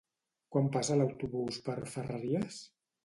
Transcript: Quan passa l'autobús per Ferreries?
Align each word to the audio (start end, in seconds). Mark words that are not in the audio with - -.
Quan 0.53 0.69
passa 0.77 0.97
l'autobús 1.01 1.59
per 1.67 1.77
Ferreries? 1.93 2.59